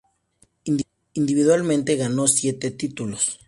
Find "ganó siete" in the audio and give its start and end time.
1.95-2.71